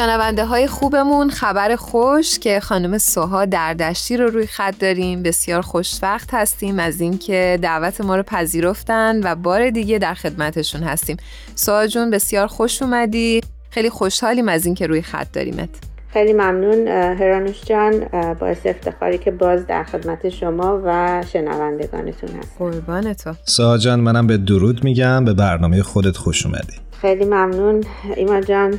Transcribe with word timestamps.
شنونده 0.00 0.44
های 0.44 0.66
خوبمون 0.66 1.30
خبر 1.30 1.76
خوش 1.76 2.38
که 2.38 2.60
خانم 2.60 2.98
سوها 2.98 3.44
دردشتی 3.44 4.16
رو 4.16 4.30
روی 4.30 4.46
خط 4.46 4.78
داریم. 4.78 5.22
بسیار 5.22 5.62
خوشوقت 5.62 6.34
هستیم 6.34 6.78
از 6.78 7.00
اینکه 7.00 7.58
دعوت 7.62 8.00
ما 8.00 8.16
رو 8.16 8.22
پذیرفتن 8.22 9.20
و 9.24 9.34
بار 9.34 9.70
دیگه 9.70 9.98
در 9.98 10.14
خدمتشون 10.14 10.82
هستیم. 10.82 11.16
سوها 11.54 11.86
جون 11.86 12.10
بسیار 12.10 12.46
خوش 12.46 12.82
اومدی. 12.82 13.40
خیلی 13.70 13.90
خوشحالیم 13.90 14.48
از 14.48 14.66
اینکه 14.66 14.86
روی 14.86 15.02
خط 15.02 15.32
داریمت. 15.32 15.89
خیلی 16.12 16.32
ممنون 16.32 16.88
هرانوش 16.88 17.64
جان 17.64 18.04
باعث 18.34 18.66
افتخاری 18.66 19.18
که 19.18 19.30
باز 19.30 19.66
در 19.66 19.84
خدمت 19.84 20.28
شما 20.28 20.80
و 20.84 21.22
شنوندگانتون 21.32 22.30
هست 22.30 22.56
قربان 22.58 23.12
تو 23.12 23.34
سوها 23.44 23.78
جان 23.78 24.00
منم 24.00 24.26
به 24.26 24.36
درود 24.36 24.84
میگم 24.84 25.24
به 25.24 25.34
برنامه 25.34 25.82
خودت 25.82 26.16
خوش 26.16 26.46
اومدی. 26.46 26.76
خیلی 27.00 27.24
ممنون. 27.24 27.84
ایمان 28.16 28.44
جان 28.44 28.70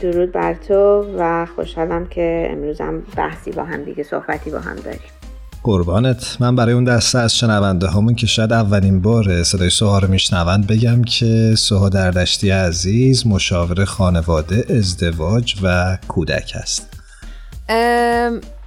درود 0.00 0.32
بر 0.32 0.54
تو 0.54 1.06
و 1.18 1.46
خوشحالم 1.46 2.06
که 2.06 2.48
امروزم 2.50 3.02
بحثی 3.16 3.50
با 3.50 3.64
هم 3.64 3.84
دیگه 3.84 4.02
صحبتی 4.02 4.50
با 4.50 4.58
هم 4.58 4.76
داریم. 4.76 5.19
قربانت. 5.62 6.36
من 6.40 6.56
برای 6.56 6.72
اون 6.74 6.84
دسته 6.84 7.18
از 7.18 7.36
شنونده 7.36 7.90
همون 7.90 8.14
که 8.14 8.26
شاید 8.26 8.52
اولین 8.52 9.02
بار 9.02 9.42
صدای 9.42 9.70
سوها 9.70 9.98
رو 9.98 10.08
میشنوند 10.08 10.66
بگم 10.66 11.02
که 11.02 11.54
سوها 11.58 11.88
دردشتی 11.88 12.50
عزیز 12.50 13.26
مشاور 13.26 13.84
خانواده 13.84 14.66
ازدواج 14.70 15.54
و 15.62 15.98
کودک 16.08 16.52
است 16.54 16.88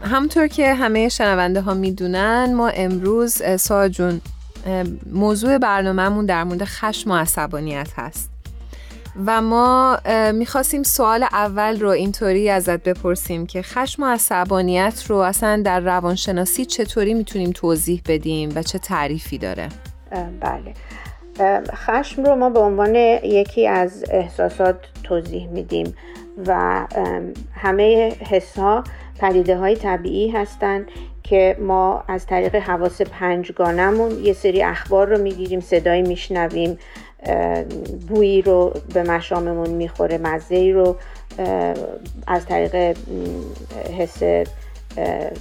همطور 0.02 0.48
که 0.48 0.74
همه 0.74 1.10
شنونده 1.10 1.62
ها 1.62 1.74
می‌دونن 1.74 2.54
ما 2.54 2.68
امروز 2.68 3.42
سوها 3.60 3.90
جون 3.90 4.22
موضوع 5.12 5.58
برنامهمون 5.58 6.26
در 6.26 6.44
مورد 6.44 6.64
خشم 6.64 7.12
و 7.12 7.16
عصبانیت 7.16 7.90
هست. 7.96 8.33
و 9.26 9.42
ما 9.42 9.98
می‌خواستیم 10.34 10.84
سوال 10.84 11.24
اول 11.24 11.80
رو 11.80 11.90
اینطوری 11.90 12.50
ازت 12.50 12.84
بپرسیم 12.84 13.46
که 13.46 13.62
خشم 13.62 14.04
و 14.04 14.06
عصبانیت 14.06 15.04
رو 15.08 15.18
اصلا 15.18 15.62
در 15.66 15.80
روانشناسی 15.80 16.66
چطوری 16.66 17.14
می‌تونیم 17.14 17.52
توضیح 17.52 18.02
بدیم 18.08 18.52
و 18.56 18.64
چه 18.64 18.80
تعریفی 18.80 19.38
داره؟ 19.38 19.70
بله 20.40 20.74
خشم 21.74 22.24
رو 22.24 22.36
ما 22.36 22.50
به 22.50 22.60
عنوان 22.60 22.96
یکی 22.96 23.68
از 23.68 24.06
احساسات 24.12 24.76
توضیح 25.04 25.48
میدیم 25.48 25.96
و 26.48 26.88
همه 27.54 28.16
حس 28.30 28.58
ها 28.58 28.84
پدیده 29.20 29.58
های 29.58 29.76
طبیعی 29.76 30.30
هستند 30.30 30.86
که 31.24 31.58
ما 31.60 32.04
از 32.08 32.26
طریق 32.26 32.56
حواس 32.56 33.02
پنجگانمون 33.02 34.24
یه 34.24 34.34
سری 34.34 34.64
اخبار 34.64 35.08
رو 35.08 35.22
می‌گیریم 35.22 35.60
صدایی 35.60 36.02
میشنویم 36.02 36.78
بویی 38.08 38.42
رو 38.42 38.74
به 38.94 39.04
مشاممون 39.04 39.70
می‌خوره 39.70 40.18
مزه 40.18 40.72
رو 40.72 40.96
از 42.28 42.46
طریق 42.46 42.98
حس 43.98 44.24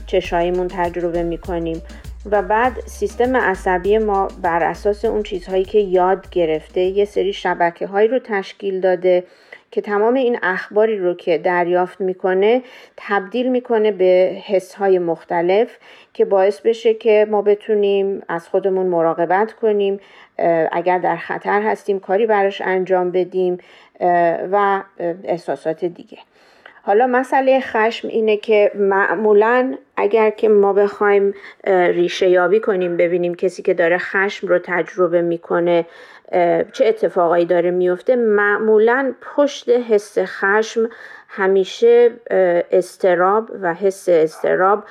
چشاییمون 0.06 0.68
تجربه 0.68 1.22
می‌کنیم 1.22 1.82
و 2.30 2.42
بعد 2.42 2.72
سیستم 2.86 3.36
عصبی 3.36 3.98
ما 3.98 4.28
بر 4.42 4.62
اساس 4.62 5.04
اون 5.04 5.22
چیزهایی 5.22 5.64
که 5.64 5.78
یاد 5.78 6.30
گرفته 6.30 6.80
یه 6.80 7.04
سری 7.04 7.32
شبکه 7.32 7.86
هایی 7.86 8.08
رو 8.08 8.18
تشکیل 8.18 8.80
داده 8.80 9.24
که 9.72 9.80
تمام 9.80 10.14
این 10.14 10.38
اخباری 10.42 10.98
رو 10.98 11.14
که 11.14 11.38
دریافت 11.38 12.00
می‌کنه 12.00 12.62
تبدیل 12.96 13.48
می‌کنه 13.48 13.92
به 13.92 14.36
حس 14.44 14.74
های 14.74 14.98
مختلف 14.98 15.78
که 16.14 16.24
باعث 16.24 16.60
بشه 16.60 16.94
که 16.94 17.26
ما 17.30 17.42
بتونیم 17.42 18.22
از 18.28 18.48
خودمون 18.48 18.86
مراقبت 18.86 19.52
کنیم 19.52 20.00
اگر 20.72 20.98
در 20.98 21.16
خطر 21.16 21.62
هستیم 21.62 22.00
کاری 22.00 22.26
براش 22.26 22.60
انجام 22.60 23.10
بدیم 23.10 23.58
و 24.52 24.82
احساسات 25.24 25.84
دیگه. 25.84 26.18
حالا 26.84 27.06
مسئله 27.06 27.60
خشم 27.60 28.08
اینه 28.08 28.36
که 28.36 28.72
معمولا 28.74 29.74
اگر 29.96 30.30
که 30.30 30.48
ما 30.48 30.72
بخوایم 30.72 31.34
ریشه 31.66 32.28
یابی 32.28 32.60
کنیم 32.60 32.96
ببینیم 32.96 33.34
کسی 33.34 33.62
که 33.62 33.74
داره 33.74 33.98
خشم 33.98 34.46
رو 34.46 34.58
تجربه 34.58 35.22
می‌کنه 35.22 35.86
چه 36.72 36.86
اتفاقایی 36.86 37.44
داره 37.44 37.70
میفته 37.70 38.16
معمولا 38.16 39.14
پشت 39.22 39.68
حس 39.68 40.18
خشم 40.18 40.88
همیشه 41.28 42.10
استراب 42.70 43.50
و 43.62 43.74
حس 43.74 44.08
استراب 44.08 44.84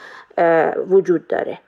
وجود 0.90 1.28
داره. 1.28 1.60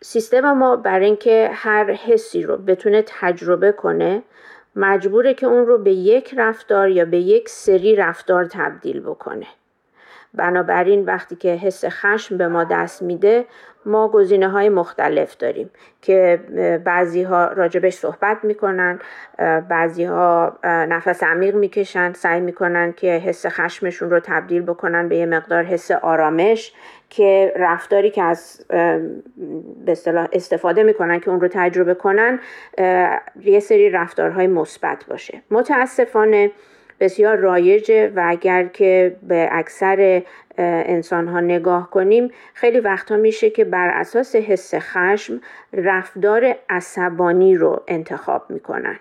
سیستم 0.00 0.52
ما 0.52 0.76
برای 0.76 1.06
اینکه 1.06 1.50
هر 1.52 1.92
حسی 1.92 2.42
رو 2.42 2.56
بتونه 2.56 3.04
تجربه 3.06 3.72
کنه 3.72 4.22
مجبوره 4.76 5.34
که 5.34 5.46
اون 5.46 5.66
رو 5.66 5.78
به 5.78 5.92
یک 5.92 6.34
رفتار 6.36 6.88
یا 6.88 7.04
به 7.04 7.18
یک 7.18 7.48
سری 7.48 7.96
رفتار 7.96 8.44
تبدیل 8.44 9.00
بکنه. 9.00 9.46
بنابراین 10.34 11.04
وقتی 11.04 11.36
که 11.36 11.48
حس 11.48 11.84
خشم 11.84 12.36
به 12.36 12.48
ما 12.48 12.64
دست 12.64 13.02
میده 13.02 13.44
ما 13.86 14.08
گزینه 14.08 14.48
های 14.48 14.68
مختلف 14.68 15.36
داریم 15.36 15.70
که 16.02 16.40
بعضی 16.84 17.22
ها 17.22 17.46
راجبش 17.46 17.94
صحبت 17.94 18.38
می‌کنن 18.42 18.98
بعضی 19.68 20.04
ها 20.04 20.58
نفس 20.64 21.22
عمیق 21.22 21.54
می‌کشن 21.54 22.12
سعی 22.12 22.40
می‌کنن 22.40 22.92
که 22.92 23.06
حس 23.06 23.46
خشمشون 23.46 24.10
رو 24.10 24.20
تبدیل 24.20 24.62
بکنن 24.62 25.08
به 25.08 25.16
یه 25.16 25.26
مقدار 25.26 25.62
حس 25.62 25.90
آرامش. 25.90 26.72
که 27.10 27.52
رفتاری 27.56 28.10
که 28.10 28.22
از 28.22 28.66
به 29.86 29.96
استفاده 30.32 30.82
می‌کنن 30.82 31.20
که 31.20 31.30
اون 31.30 31.40
رو 31.40 31.48
تجربه 31.48 31.94
کنن 31.94 32.40
یه 33.40 33.60
سری 33.60 33.90
رفتارهای 33.90 34.46
مثبت 34.46 35.04
باشه. 35.08 35.42
متاسفانه 35.50 36.50
بسیار 37.00 37.36
رایجه 37.36 38.12
و 38.16 38.22
اگر 38.26 38.64
که 38.64 39.16
به 39.22 39.48
اکثر 39.52 40.22
انسان 40.58 41.28
ها 41.28 41.40
نگاه 41.40 41.90
کنیم 41.90 42.30
خیلی 42.54 42.80
وقتها 42.80 43.16
میشه 43.18 43.50
که 43.50 43.64
بر 43.64 43.88
اساس 43.88 44.36
حس 44.36 44.74
خشم 44.74 45.40
رفتار 45.72 46.54
عصبانی 46.68 47.56
رو 47.56 47.82
انتخاب 47.88 48.42
می‌کنن. 48.48 48.98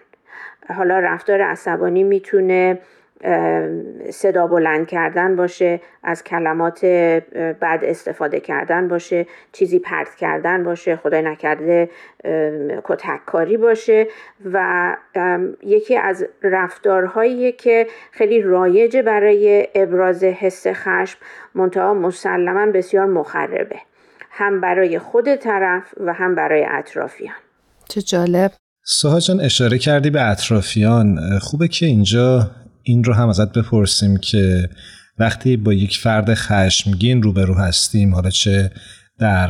حالا 0.76 1.00
رفتار 1.00 1.42
عصبانی 1.42 2.04
می‌تونه 2.04 2.80
صدا 4.12 4.48
بلند 4.48 4.88
کردن 4.88 5.36
باشه 5.36 5.82
از 6.04 6.24
کلمات 6.24 6.86
بد 7.62 7.80
استفاده 7.84 8.40
کردن 8.40 8.88
باشه 8.88 9.26
چیزی 9.52 9.80
پرت 9.80 10.16
کردن 10.16 10.64
باشه 10.64 10.96
خدای 10.96 11.22
نکرده 11.22 11.90
کتککاری 12.84 13.58
باشه 13.58 14.08
و 14.54 14.96
یکی 15.64 15.98
از 15.98 16.26
رفتارهایی 16.44 17.52
که 17.52 17.88
خیلی 18.12 18.42
رایجه 18.42 19.02
برای 19.02 19.68
ابراز 19.76 20.24
حس 20.24 20.68
خشم 20.68 21.20
منتها 21.56 21.94
مسلما 21.94 22.72
بسیار 22.72 23.06
مخربه. 23.06 23.80
هم 24.32 24.62
برای 24.62 25.00
خود 25.00 25.36
طرف 25.36 25.94
و 26.00 26.14
هم 26.14 26.36
برای 26.36 26.66
اطرافیان. 26.70 27.36
چه 27.90 28.02
جالب. 28.02 28.52
سوها 28.84 29.20
جان 29.20 29.42
اشاره 29.42 29.78
کردی 29.78 30.10
به 30.10 30.30
اطرافیان. 30.30 31.20
خوبه 31.42 31.68
که 31.68 31.86
اینجا 31.86 32.52
این 32.86 33.04
رو 33.04 33.14
هم 33.14 33.30
ازت 33.30 33.58
بپرسیم 33.58 34.18
که 34.18 34.70
وقتی 35.20 35.58
با 35.58 35.74
یک 35.74 35.98
فرد 35.98 36.34
خشمگین 36.34 37.24
روبرو 37.24 37.54
هستیم 37.54 38.16
حالا 38.16 38.30
چه 38.30 38.72
در 39.20 39.50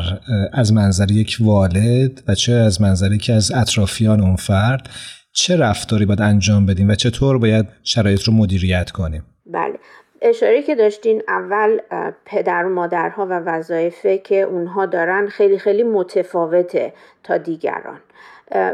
از 0.53 0.73
منظر 0.73 1.11
یک 1.11 1.37
والد 1.41 2.23
و 2.27 2.35
چه 2.35 2.53
از 2.53 2.81
منظر 2.81 3.17
که 3.17 3.33
از 3.33 3.51
اطرافیان 3.51 4.21
اون 4.21 4.35
فرد 4.35 4.89
چه 5.33 5.57
رفتاری 5.57 6.05
باید 6.05 6.21
انجام 6.21 6.65
بدیم 6.65 6.89
و 6.89 6.95
چطور 6.95 7.37
باید 7.37 7.65
شرایط 7.83 8.23
رو 8.23 8.33
مدیریت 8.33 8.91
کنیم؟ 8.91 9.23
بله. 9.45 9.79
اشاره 10.21 10.61
که 10.61 10.75
داشتین 10.75 11.21
اول 11.27 11.77
پدر 12.25 12.65
و 12.65 12.69
مادرها 12.69 13.25
و 13.25 13.39
وظایفه 13.39 14.17
که 14.17 14.41
اونها 14.41 14.85
دارن 14.85 15.27
خیلی 15.27 15.59
خیلی 15.59 15.83
متفاوته 15.83 16.93
تا 17.23 17.37
دیگران. 17.37 17.99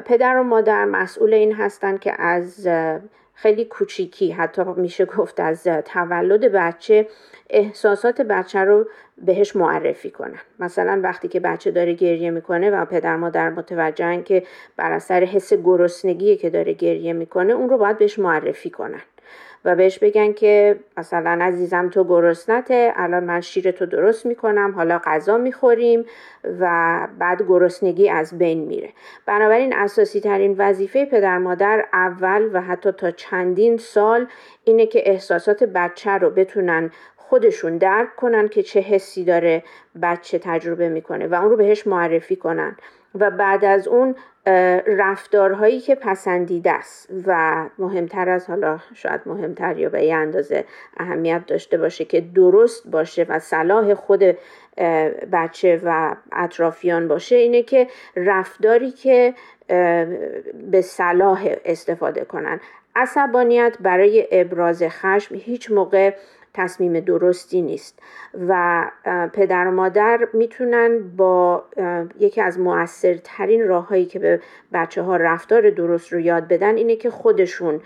پدر 0.05 0.37
و 0.37 0.43
مادر 0.43 0.85
مسئول 0.85 1.33
این 1.33 1.53
هستن 1.53 1.97
که 1.97 2.21
از 2.21 2.67
خیلی 3.41 3.65
کوچیکی. 3.65 4.31
حتی 4.31 4.63
میشه 4.63 5.05
گفت 5.05 5.39
از 5.39 5.63
تولد 5.63 6.51
بچه 6.51 7.07
احساسات 7.49 8.21
بچه 8.21 8.59
رو 8.59 8.87
بهش 9.17 9.55
معرفی 9.55 10.11
کنن. 10.11 10.39
مثلا 10.59 10.99
وقتی 11.03 11.27
که 11.27 11.39
بچه 11.39 11.71
داره 11.71 11.93
گریه 11.93 12.31
می‌کنه 12.31 12.71
و 12.71 12.85
پدر 12.85 13.15
مادر 13.15 13.49
متوجهن 13.49 14.23
که 14.23 14.43
بر 14.77 14.91
اثر 14.91 15.23
حس 15.23 15.53
گرسنگی 15.53 16.35
که 16.35 16.49
داره 16.49 16.73
گریه 16.73 17.13
می‌کنه 17.13 17.53
اون 17.53 17.69
رو 17.69 17.77
باید 17.77 17.97
بهش 17.97 18.19
معرفی 18.19 18.69
کنن. 18.69 19.01
و 19.65 19.75
بهش 19.75 19.99
بگن 19.99 20.33
که 20.33 20.79
مثلا 20.97 21.39
عزیزم 21.41 21.89
تو 21.89 22.03
گرسنته 22.03 22.93
الان 22.95 23.23
من 23.23 23.41
شیر 23.41 23.71
تو 23.71 23.85
درست 23.85 24.25
می‌کنم 24.25 24.71
حالا 24.75 25.01
غذا 25.05 25.37
می‌خوریم 25.37 26.05
و 26.59 27.07
بعد 27.19 27.41
گرسنگی 27.47 28.09
از 28.09 28.37
بین 28.37 28.65
میره. 28.65 28.89
بنابراین 29.25 29.73
اساسی 29.75 30.19
ترین 30.19 30.55
وظیفه 30.57 31.05
پدر 31.05 31.37
مادر 31.37 31.85
اول 31.93 32.49
و 32.53 32.61
حتی 32.61 32.91
تا 32.91 33.11
چندین 33.11 33.77
سال 33.77 34.27
اینه 34.63 34.85
که 34.85 35.09
احساسات 35.09 35.63
بچه 35.63 36.11
رو 36.11 36.29
بتونن 36.29 36.91
خودشون 37.15 37.77
درک 37.77 38.15
کنن 38.15 38.47
که 38.47 38.63
چه 38.63 38.79
حسی 38.79 39.23
داره 39.23 39.63
بچه 40.01 40.39
تجربه 40.39 40.89
می‌کنه 40.89 41.27
و 41.27 41.33
اون 41.33 41.49
رو 41.49 41.57
بهش 41.57 41.87
معرفی 41.87 42.35
کنن. 42.35 42.77
و 43.15 43.31
بعد 43.31 43.65
از 43.65 43.87
اون 43.87 44.15
رفتارهایی 44.87 45.79
که 45.79 45.95
پسندیده 45.95 46.71
است 46.71 47.09
و 47.27 47.63
مهمتر 47.77 48.29
از 48.29 48.47
حالا 48.47 48.79
شاید 48.93 49.21
مهمتر 49.25 49.77
یا 49.77 49.89
به 49.89 50.03
یه 50.03 50.15
اندازه 50.15 50.65
اهمیت 50.97 51.45
داشته 51.47 51.77
باشه 51.77 52.05
که 52.05 52.21
درست 52.21 52.87
باشه 52.87 53.25
و 53.29 53.39
صلاح 53.39 53.93
خود 53.93 54.23
بچه 55.31 55.81
و 55.83 56.15
اطرافیان 56.31 57.07
باشه 57.07 57.35
اینه 57.35 57.63
که 57.63 57.87
رفتاری 58.15 58.91
که 58.91 59.33
به 60.71 60.81
صلاح 60.81 61.55
استفاده 61.65 62.25
کنن. 62.25 62.59
عصبانیت 62.95 63.77
برای 63.79 64.27
ابراز 64.31 64.83
خشم 64.83 65.35
هیچ 65.35 65.71
موقع 65.71 66.13
تصمیم 66.53 66.99
درستی 66.99 67.61
نیست. 67.61 67.99
و 68.47 68.85
پدر 69.33 69.67
و 69.67 69.71
مادر 69.71 70.27
می‌تونن 70.33 70.99
با 71.17 71.63
یکی 72.19 72.41
از 72.41 72.59
مؤثرترین 72.59 73.67
راههایی 73.67 74.05
که 74.05 74.19
به 74.19 74.41
بچه 74.73 75.01
ها 75.01 75.15
رفتار 75.15 75.69
درست 75.69 76.13
رو 76.13 76.19
یاد 76.19 76.47
بدن 76.47 76.75
اینه 76.75 76.95
که 76.95 77.09
خودشون 77.09 77.81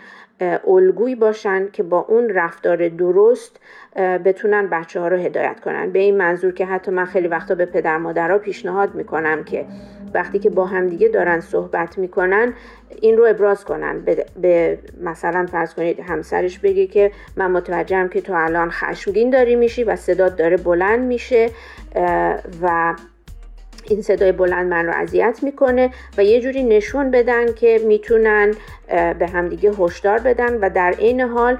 الگوی 0.68 1.16
باشن 1.16 1.68
که 1.74 1.84
با 1.84 2.00
اون 2.00 2.30
رفتار 2.30 2.90
درست 2.90 3.60
بتونن 3.96 4.68
بچه 4.68 5.00
ها 5.00 5.08
رو 5.08 5.18
هدایت 5.18 5.60
کنن. 5.60 5.92
به 5.92 6.00
این 6.00 6.18
منظور 6.18 6.52
که 6.54 6.66
حتی 6.66 6.92
من 6.92 7.06
خیلی 7.06 7.28
وقتا 7.28 7.56
به 7.56 7.66
پدر 7.66 7.98
مادرها 7.98 8.38
پیشنهاد 8.38 8.96
می‌کنم 8.96 9.44
که 9.44 9.66
وقتی 10.14 10.40
که 10.40 10.50
با 10.50 10.66
همدیگه 10.66 11.08
دارن 11.08 11.40
صحبت 11.40 11.98
می‌کنن 11.98 12.54
این 13.02 13.18
رو 13.18 13.26
ابراز 13.26 13.66
کنن. 13.66 14.02
به, 14.02 14.26
به 14.42 14.78
مثلا 15.02 15.46
فرض 15.46 15.74
کنید 15.74 16.00
همسرش 16.00 16.60
بگه 16.60 16.88
که 16.88 17.12
من 17.36 17.52
متوجهم 17.52 18.10
که 18.10 18.22
تو 18.22 18.34
الان 18.34 18.70
خشمگین 18.70 19.30
داری 19.30 19.56
میشی 19.56 19.84
و 19.84 19.96
صدات 19.96 20.36
داره 20.36 20.58
بلند 20.58 21.00
میشه 21.00 21.50
و 22.62 22.94
این 23.90 24.02
صدای 24.02 24.32
بلند 24.32 24.68
من 24.68 24.86
رو 24.86 24.94
اذیت 24.96 25.40
می‌کنه 25.44 25.90
و 26.18 26.24
یه 26.24 26.42
جوری 26.42 26.64
نشون 26.64 27.12
بدن 27.12 27.54
که 27.54 27.82
می‌تونن 27.86 28.54
به 29.20 29.28
همدیگه 29.34 29.72
هشدار 29.72 30.20
بدن 30.20 30.54
و 30.54 30.70
در 30.70 30.96
این 30.98 31.22
حال 31.22 31.58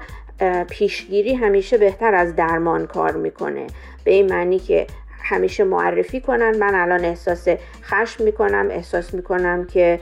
پیشگیری 0.70 1.34
همیشه 1.34 1.78
بهتر 1.78 2.14
از 2.14 2.36
درمان 2.36 2.86
کار 2.86 3.12
می‌کنه. 3.12 3.66
به 4.04 4.10
این 4.10 4.32
معنی 4.32 4.58
که 4.58 4.86
همیشه 5.22 5.64
معرفی 5.64 6.20
کنن. 6.20 6.56
من 6.56 6.74
الان 6.74 7.04
احساس 7.04 7.48
خشم 7.82 8.24
می‌کنم 8.24 8.68
احساس 8.70 9.14
می‌کنم 9.14 9.64
که 9.64 10.00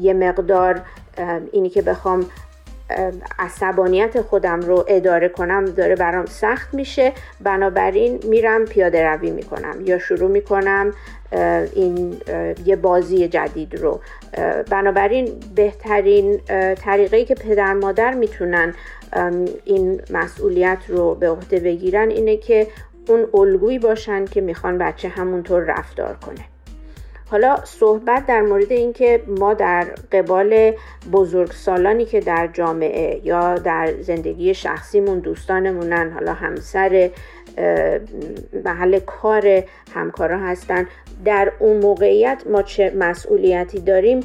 یه 0.00 0.14
مقدار 0.14 0.80
اینی 1.52 1.68
که 1.68 1.82
بخوام 1.82 2.26
عصبانیت 3.38 4.20
خودم 4.20 4.60
رو 4.60 4.84
اداره 4.88 5.28
کنم 5.28 5.64
داره 5.64 5.96
برام 5.96 6.26
سخت 6.26 6.74
میشه. 6.74 7.12
بنابراین 7.40 8.20
میرم 8.28 8.64
پیاده 8.64 9.08
روی 9.08 9.30
می‌کنم 9.30 9.76
یا 9.84 9.98
شروع 9.98 10.30
می‌کنم 10.30 10.92
این 11.74 12.16
یه 12.66 12.76
بازی 12.76 13.28
جدید 13.28 13.74
رو. 13.74 14.00
بنابراین 14.70 15.28
بهترین 15.54 16.40
طریقه 16.74 17.24
که 17.24 17.34
پدر 17.34 17.72
مادر 17.72 18.14
می‌تونن 18.14 18.74
این 19.64 20.00
مسئولیت 20.10 20.78
رو 20.88 21.14
به 21.14 21.30
عهده 21.30 21.60
بگیرن 21.60 22.10
اینه 22.10 22.36
که 22.36 22.66
اون 23.08 23.26
الگویی 23.34 23.78
باشن 23.78 24.24
که 24.24 24.40
می‌خوان 24.40 24.78
بچه 24.78 25.08
همونطور 25.08 25.62
رفتار 25.62 26.16
کنه. 26.26 26.53
حالا 27.34 27.56
صحبت 27.64 28.26
در 28.26 28.40
مورد 28.40 28.72
اینکه 28.72 29.22
ما 29.26 29.54
در 29.54 29.84
قبال 30.12 30.72
بزرگسالانی 31.12 32.04
که 32.04 32.20
در 32.20 32.46
جامعه 32.52 33.20
یا 33.24 33.54
در 33.54 33.94
زندگی 34.00 34.54
شخصیمون 34.54 35.18
دوستانمونن 35.18 36.10
حالا 36.10 36.32
همسر 36.32 37.10
محل 38.64 38.98
کار 38.98 39.62
همکارا 39.94 40.38
هستن 40.38 40.86
در 41.24 41.52
اون 41.58 41.76
موقعیت 41.76 42.42
ما 42.46 42.62
چه 42.62 42.92
مسئولیتی 42.98 43.80
داریم؟ 43.80 44.20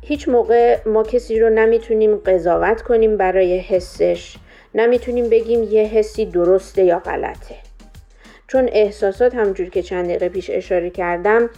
هیچ 0.00 0.28
موقع 0.28 0.78
ما 0.86 1.02
کسی 1.02 1.40
رو 1.40 1.50
نمی‌تونیم 1.50 2.16
قضاوت 2.16 2.82
کنیم 2.82 3.16
برای 3.16 3.58
حسش. 3.58 4.36
نمی‌تونیم 4.74 5.28
بگیم 5.28 5.62
یه 5.62 5.82
حسی 5.82 6.26
درسته 6.26 6.84
یا 6.84 6.98
غلطه. 6.98 7.54
چون 8.48 8.68
احساسات 8.72 9.34
همونجور 9.34 9.68
که 9.68 9.82
چند 9.82 10.04
دقیقه 10.04 10.28
پیش 10.28 10.50
اشاره 10.50 10.90
کردم 10.90 11.50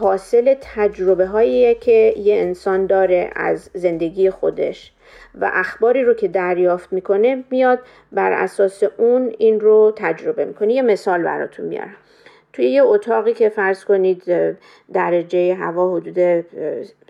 حاصل 0.00 0.54
تجربه 0.60 1.26
هایی 1.26 1.74
که 1.74 2.14
یه 2.16 2.40
انسان 2.40 2.86
داره 2.86 3.30
از 3.36 3.70
زندگی 3.74 4.30
خودش 4.30 4.92
و 5.40 5.50
اخباری 5.54 6.02
رو 6.02 6.14
که 6.14 6.28
دریافت 6.28 6.92
می‌کنه 6.92 7.44
میاد 7.50 7.78
بر 8.12 8.32
اساس 8.32 8.82
اون 8.98 9.32
این 9.38 9.60
رو 9.60 9.92
تجربه 9.96 10.44
می‌کنه. 10.44 10.72
یه 10.72 10.82
مثال 10.82 11.22
براتون 11.22 11.66
میارم. 11.66 11.96
توی 12.52 12.66
یه 12.66 12.82
اتاقی 12.82 13.32
که 13.32 13.48
فرض 13.48 13.84
کنید 13.84 14.22
درجه 14.92 15.54
هوا 15.54 15.96
حدود 15.96 16.44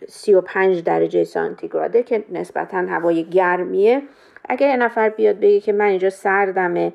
35 0.09 0.83
درجه 0.83 1.25
سانتیگراده 1.25 2.03
که 2.03 2.25
نسبتا 2.33 2.79
هوای 2.79 3.25
گرمیه. 3.25 4.03
اگه 4.49 4.67
یه 4.67 4.77
نفر 4.77 5.09
بیاد 5.09 5.37
بگه 5.41 5.61
که 5.61 5.73
من 5.73 5.85
اینجا 5.85 6.11
سردمه 6.11 6.93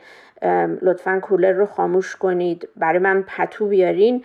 لطفا 0.81 1.19
کولر 1.19 1.51
رو 1.51 1.65
خاموش 1.65 2.15
کنید 2.15 2.67
برای 2.75 2.99
من 2.99 3.23
پتو 3.27 3.67
بیارین. 3.67 4.23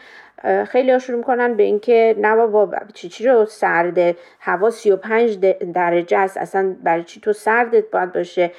خیلی 0.69 0.91
ها 0.91 0.99
شروع 0.99 1.19
می‌کنن 1.19 1.55
به 1.55 1.63
اینکه 1.63 2.17
نه 2.19 2.37
بابا 2.37 2.79
چی 2.95 3.09
چی 3.09 3.27
رو 3.27 3.47
سرده 3.47 4.17
هوا 4.41 4.71
35 4.71 5.39
درجه 5.75 6.19
است 6.19 6.37
اصلا 6.37 6.77
برای 6.83 7.05
چی 7.05 7.21
تو 7.21 7.33
سردت 7.33 7.91
باید 7.91 8.13
باشه؟ 8.13 8.51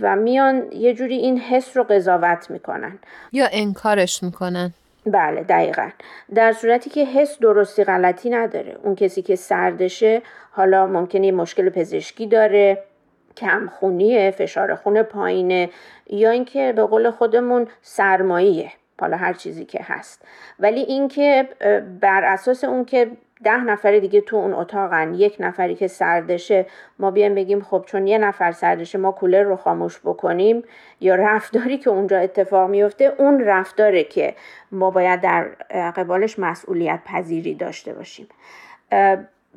و 0.00 0.16
میان 0.16 0.72
یه 0.72 0.94
جوری 0.94 1.16
این 1.16 1.38
حس 1.38 1.76
رو 1.76 1.84
قضاوت 1.84 2.50
می‌کنن. 2.50 2.98
یا 3.32 3.48
انکارش 3.52 4.22
می‌کنن. 4.22 4.72
بله 5.06 5.42
دقیقا. 5.42 5.88
در 6.34 6.52
صورتی 6.52 6.90
که 6.90 7.04
حس 7.04 7.38
درستی 7.38 7.84
غلطی 7.84 8.30
نداره. 8.30 8.76
اون 8.82 8.94
کسی 8.94 9.22
که 9.22 9.36
سردشه 9.36 10.22
حالا 10.50 10.86
ممکنه 10.86 11.26
یه 11.26 11.32
مشکل 11.32 11.70
پزشکی 11.70 12.26
داره 12.26 12.82
کمخونیه 13.36 14.30
فشار 14.30 14.74
خون 14.74 15.02
پایینه 15.02 15.70
یا 16.10 16.30
اینکه 16.30 16.72
به 16.76 16.82
قول 16.82 17.10
خودمون 17.10 17.66
سرماییه. 17.82 18.70
حالا 19.00 19.16
هر 19.16 19.32
چیزی 19.32 19.64
که 19.64 19.80
هست. 19.82 20.22
ولی 20.58 20.80
اینکه 20.80 21.48
بر 22.00 22.24
اساس 22.24 22.64
اون 22.64 22.84
که 22.84 23.10
ده 23.44 23.64
نفر 23.64 23.98
دیگه 23.98 24.20
تو 24.20 24.36
اون 24.36 24.54
اتاقن 24.54 25.14
یک 25.14 25.36
نفری 25.40 25.74
که 25.74 25.88
سردشه 25.88 26.66
ما 26.98 27.10
بیایم 27.10 27.34
بگیم 27.34 27.60
خب 27.62 27.84
چون 27.86 28.06
یه 28.06 28.18
نفر 28.18 28.52
سردشه 28.52 28.98
ما 28.98 29.12
کولر 29.12 29.42
رو 29.42 29.56
خاموش 29.56 30.00
بکنیم 30.04 30.62
یا 31.00 31.14
رفتاری 31.14 31.78
که 31.78 31.90
اونجا 31.90 32.18
اتفاق 32.18 32.70
میفته 32.70 33.14
اون 33.18 33.40
رفتاره 33.40 34.04
که 34.04 34.34
ما 34.72 34.90
باید 34.90 35.20
در 35.20 35.44
قبالش 35.96 36.38
مسئولیت 36.38 37.00
پذیری 37.04 37.54
داشته 37.54 37.92
باشیم. 37.92 38.28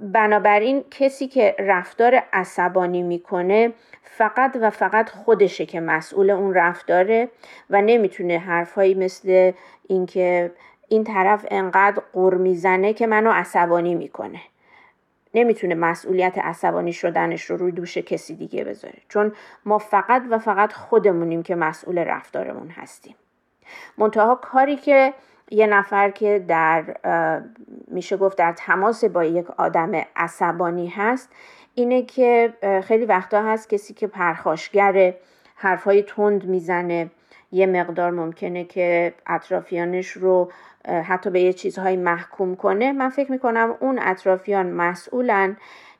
بنابراین 0.01 0.84
کسی 0.91 1.27
که 1.27 1.56
رفتار 1.60 2.24
عصبانی 2.34 3.03
می‌کنه 3.03 3.74
فقط 4.03 4.58
و 4.62 4.70
فقط 4.70 5.10
خودشه 5.10 5.65
که 5.65 5.79
مسئول 5.79 6.29
اون 6.29 6.53
رفتاره 6.53 7.29
و 7.70 7.82
نمی‌تونه 7.82 8.38
حرفهایی 8.38 8.94
مثل 8.94 9.51
اینکه 9.88 10.51
این 10.88 11.03
طرف 11.03 11.46
انقدر 11.51 12.01
قر 12.13 12.34
می‌زنه 12.34 12.94
که 12.94 13.08
منو 13.08 13.32
عصبانی 13.32 13.96
می‌کنه. 13.96 14.41
نمی‌تونه 15.34 15.75
مسئولیت 15.75 16.38
عصبانی 16.38 16.94
شدنش 16.94 17.44
رو 17.44 17.58
روی 17.58 17.72
دوش 17.72 17.98
کسی 17.98 18.36
دیگه 18.36 18.63
بذاره. 18.63 18.98
چون 19.10 19.34
ما 19.65 19.77
فقط 19.77 20.24
و 20.29 20.38
فقط 20.38 20.74
خودمونیم 20.74 21.44
که 21.44 21.56
مسئول 21.56 21.98
رفتارمون 21.98 22.70
هستیم. 22.70 23.15
منتها 23.98 24.36
کاری 24.36 24.75
که 24.75 25.13
یه 25.51 25.68
نفر 25.68 26.10
که 26.10 26.46
در 26.48 26.84
میشه 27.88 28.18
گفت 28.18 28.38
در 28.38 28.53
تماس 28.58 29.03
با 29.03 29.24
یک 29.24 29.51
آدم 29.51 29.91
عصبانی 30.15 30.88
هست 30.88 31.29
اینه 31.74 32.01
که 32.01 32.53
خیلی 32.84 33.06
وقتا 33.06 33.44
هست 33.44 33.70
کسی 33.70 33.94
که 33.94 34.08
پرخاشگره 34.08 35.18
حرفهای 35.56 36.03
تند 36.03 36.46
می‌زنه. 36.46 37.12
یه 37.51 37.65
مقدار 37.65 38.12
ممکنه 38.12 38.63
که 38.63 39.13
اطرافیانش 39.27 40.08
رو 40.08 40.51
حتی 40.88 41.29
به 41.29 41.41
یه 41.41 41.53
چیزهایی 41.53 41.98
محکوم 41.98 42.56
کنه. 42.56 42.91
من 42.91 43.10
فکر 43.10 43.32
می‌کنم 43.32 43.75
اون 43.79 44.00
اطرافیان 44.01 44.72
مسئولن 44.72 45.58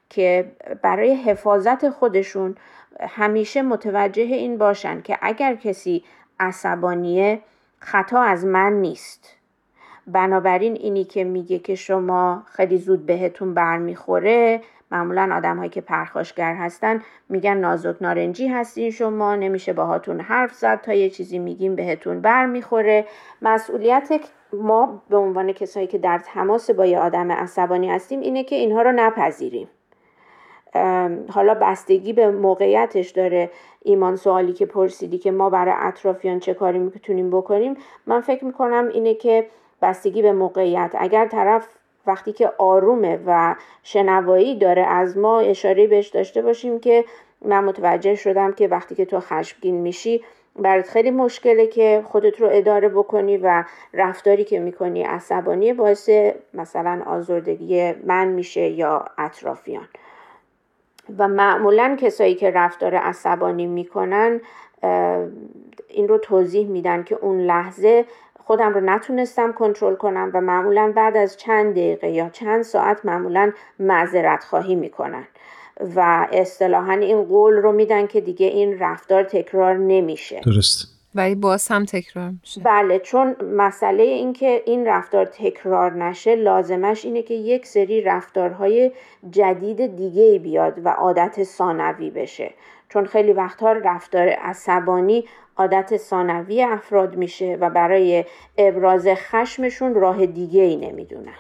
که 0.10 0.52
برای 0.82 1.16
حفاظت 1.16 1.90
خودشون 1.90 2.56
همیشه 3.10 3.62
متوجه 3.62 4.24
این 4.24 4.58
باشن 4.58 5.02
که 5.02 5.18
اگر 5.22 5.56
کسی 5.56 6.04
عصبانیه 6.40 7.42
خطا 7.80 8.22
از 8.22 8.46
من 8.46 8.74
نیست. 8.74 9.36
بنابراین 10.12 10.74
اینی 10.74 11.04
که 11.04 11.24
میگه 11.24 11.60
که 11.60 11.76
شما 11.76 12.44
خیلی 12.46 12.78
زود 12.78 13.06
بهتون 13.06 13.54
برمیخوره 13.54 14.62
معمولا 14.92 15.30
آدم 15.34 15.58
هایی 15.58 15.70
که 15.70 15.82
پرخاشگر 15.82 16.54
هستن 16.54 17.02
میگن 17.30 17.58
نازک 17.58 17.96
نارنجی 18.02 18.48
هستین 18.48 18.92
شما 18.92 19.36
نمیشه 19.36 19.74
باهاتون 19.74 20.20
حرف 20.20 20.54
زد 20.54 20.82
تا 20.82 20.94
یه 20.94 21.10
چیزی 21.10 21.40
میگیم 21.40 21.76
بهتون 21.76 22.22
برمیخوره. 22.22 23.06
مسئولیت 23.42 24.10
ما 24.54 25.02
به 25.10 25.18
عنوان 25.18 25.52
کسایی 25.52 25.88
که 25.88 25.98
در 25.98 26.18
تماس 26.18 26.70
با 26.70 26.86
یه 26.86 27.00
آدم 27.00 27.32
عصبانی 27.32 27.90
هستیم 27.90 28.20
اینه 28.20 28.44
که 28.44 28.56
اینها 28.56 28.82
رو 28.82 28.92
نپذیریم. 28.92 29.68
حالا 31.30 31.54
بستگی 31.62 32.14
به 32.14 32.32
موقعیتش 32.32 33.10
داره 33.10 33.52
ایمان 33.82 34.16
سوالی 34.16 34.54
که 34.54 34.66
پرسیدی 34.66 35.18
که 35.18 35.32
ما 35.32 35.50
برای 35.50 35.74
اطرافیان 35.78 36.40
چه 36.40 36.54
کاری 36.54 36.80
می‌تونیم 36.80 37.30
بکنیم 37.30 37.78
من 38.08 38.22
فکر 38.22 38.46
می‌کنم 38.46 38.90
اینه 38.94 39.14
که 39.14 39.48
بستگی 39.82 40.22
به 40.22 40.34
موقعیت. 40.34 40.92
اگر 40.98 41.28
طرف 41.28 41.68
وقتی 42.08 42.34
که 42.34 42.52
آرومه 42.58 43.20
و 43.26 43.56
شنوایی 43.84 44.56
داره 44.56 44.82
از 44.82 45.18
ما 45.18 45.40
اشاره 45.40 45.88
بهش 45.88 46.08
داشته 46.08 46.42
باشیم 46.42 46.80
که 46.80 47.06
من 47.42 47.64
متوجه 47.64 48.16
شدم 48.16 48.52
که 48.52 48.68
وقتی 48.68 48.96
که 48.96 49.06
تو 49.06 49.20
خشمگین 49.20 49.76
میشی 49.76 50.24
برات 50.56 50.88
خیلی 50.88 51.12
مشکله 51.12 51.68
که 51.68 52.04
خودت 52.06 52.42
رو 52.42 52.50
اداره 52.52 52.90
بکنی 52.90 53.38
و 53.38 53.64
رفتاری 53.94 54.44
که 54.44 54.60
می‌کنی 54.60 55.04
عصبانی 55.04 55.74
باعث 55.74 56.10
مثلا 56.54 57.02
آزردگی 57.06 57.92
من 57.92 58.28
میشه 58.28 58.62
یا 58.62 59.06
اطرافیان. 59.18 59.88
و 61.18 61.28
معمولا 61.28 61.98
کسایی 62.02 62.36
که 62.36 62.52
رفتار 62.52 62.96
عصبانی 62.96 63.68
می‌کنن 63.68 64.42
این 65.88 66.08
رو 66.08 66.18
توضیح 66.18 66.68
میدن 66.68 67.04
که 67.04 67.16
اون 67.16 67.42
لحظه 67.42 68.06
خودم 68.50 68.74
رو 68.74 68.82
نتونستم 68.82 69.54
کنترل 69.54 69.96
کنم 69.96 70.32
و 70.34 70.42
معمولا 70.42 70.94
بعد 70.96 71.18
از 71.18 71.38
چند 71.38 71.72
دقیقه 71.72 72.10
یا 72.10 72.30
چند 72.30 72.62
ساعت 72.62 73.06
معمولا 73.06 73.52
معذرت 73.80 74.44
خواهی 74.44 74.76
می‌کنن. 74.76 75.28
و 75.96 76.28
اصطلاحا 76.32 76.94
این 76.94 77.24
قول 77.24 77.54
رو 77.54 77.72
میدن 77.72 78.08
که 78.08 78.22
دیگه 78.22 78.48
این 78.48 78.80
رفتار 78.80 79.24
تکرار 79.24 79.78
نمیشه. 79.78 80.42
درست. 80.46 80.99
ولی 81.16 81.36
باز 81.36 81.68
هم 81.68 81.86
تکرار 81.86 82.34
میشه. 82.42 82.62
بله 82.62 83.00
چون 83.00 83.36
مسئله 83.56 84.04
این 84.04 84.34
که 84.34 84.64
این 84.66 84.88
رفتار 84.88 85.26
تکرار 85.26 85.94
نشه 85.94 86.36
لازمش 86.36 87.06
اینه 87.06 87.22
که 87.22 87.34
یک 87.34 87.66
سری 87.66 88.02
رفتارهای 88.02 88.92
جدید 89.32 89.96
دیگه 89.96 90.40
بیاد 90.40 90.86
و 90.86 90.90
عادت 90.90 91.44
ثانوی 91.44 92.10
بشه. 92.10 92.54
چون 92.90 93.06
خیلی 93.06 93.34
وقتها 93.34 93.72
رفتار 93.72 94.30
عصبانی 94.30 95.26
عادت 95.58 95.98
ثانوی 95.98 96.64
افراد 96.64 97.16
میشه 97.16 97.58
و 97.62 97.70
برای 97.70 98.26
ابراز 98.58 99.08
خشمشون 99.08 99.94
راه 99.94 100.26
دیگه 100.26 100.62
ای 100.62 100.76
نمی‌دونن. 100.76 101.38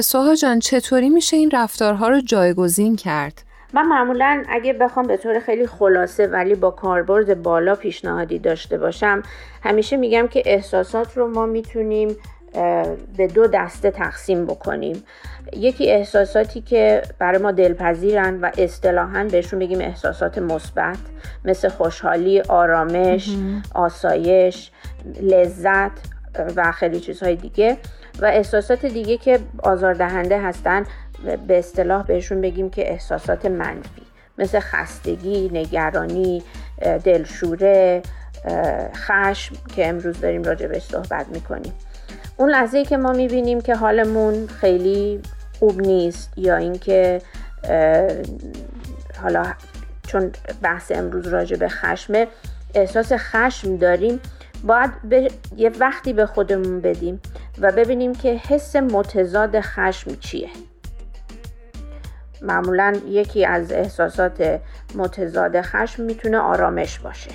سوها 0.00 0.34
جان 0.34 0.58
چطوری 0.58 1.08
میشه 1.08 1.36
این 1.36 1.50
رفتارها 1.50 2.08
رو 2.08 2.20
جایگزین 2.20 2.96
کرد؟ 2.96 3.42
من 3.74 3.86
معمولا 3.86 4.42
اگه 4.48 4.72
بخوام 4.72 5.06
به 5.06 5.16
طور 5.16 5.38
خیلی 5.40 5.66
خلاصه 5.66 6.26
ولی 6.26 6.54
با 6.54 6.70
کاربرد 6.70 7.42
بالا 7.42 7.74
پیشنهادی 7.74 8.38
داشته 8.38 8.78
باشم 8.78 9.22
همیشه 9.62 9.96
میگم 9.96 10.28
که 10.28 10.42
احساسات 10.46 11.16
رو 11.16 11.28
ما 11.28 11.46
می‌تونیم 11.46 12.16
به 13.16 13.26
دو 13.34 13.46
دسته 13.46 13.90
تقسیم 13.90 14.46
بکنیم. 14.46 15.04
یکی 15.52 15.90
احساساتی 15.90 16.60
که 16.60 17.02
برای 17.18 17.38
ما 17.38 17.52
دلپذیرن 17.52 18.40
و 18.40 18.50
اصطلاحا 18.58 19.24
بهشون 19.30 19.58
بگیم 19.58 19.80
احساسات 19.80 20.38
مثبت 20.38 20.98
مثل 21.44 21.68
خوشحالی، 21.68 22.40
آرامش، 22.40 23.36
آسایش، 23.74 24.70
لذت 25.22 25.92
و 26.56 26.72
خیلی 26.72 27.00
چیزهای 27.00 27.36
دیگه. 27.36 27.76
و 28.22 28.26
احساسات 28.26 28.86
دیگه 28.86 29.16
که 29.16 29.38
آزاردهنده 29.62 30.40
هستن 30.40 30.84
به 31.48 31.58
اصطلاح 31.58 32.02
بهشون 32.02 32.40
بگیم 32.40 32.70
که 32.70 32.90
احساسات 32.90 33.46
منفی. 33.46 34.02
مثل 34.38 34.60
خستگی، 34.60 35.48
نگرانی، 35.52 36.42
دلشوره، 37.04 38.02
خشم 38.94 39.54
که 39.76 39.88
امروز 39.88 40.20
داریم 40.20 40.42
راجع 40.42 40.66
بهش 40.66 40.82
صحبت 40.82 41.26
می‌کنیم. 41.28 41.72
اون 42.36 42.50
لحظه 42.50 42.84
که 42.84 42.96
ما 42.96 43.12
می‌بینیم 43.12 43.60
که 43.60 43.74
حالمون 43.74 44.46
خیلی 44.46 45.20
خوب 45.58 45.80
نیست 45.80 46.32
یا 46.36 46.56
اینکه 46.56 47.20
حالا 49.22 49.44
چون 50.06 50.30
بحث 50.62 50.92
امروز 50.94 51.26
راجع 51.26 51.56
به 51.56 51.68
خشمه 51.68 52.26
احساس 52.74 53.12
خشم 53.12 53.76
داریم 53.76 54.20
باید 54.64 54.90
به 55.04 55.30
یه 55.56 55.70
وقتی 55.80 56.12
به 56.12 56.26
خودمون 56.26 56.80
بدیم 56.80 57.20
و 57.60 57.72
ببینیم 57.72 58.14
که 58.14 58.28
حس 58.28 58.76
متضاد 58.76 59.60
خشم 59.60 60.14
چیه. 60.14 60.48
معمولا 62.44 62.96
یکی 63.08 63.46
از 63.46 63.72
احساسات 63.72 64.60
متضاد 64.94 65.60
خشم 65.60 66.02
می‌تونه 66.02 66.38
آرامش 66.38 66.98
باشه. 66.98 67.30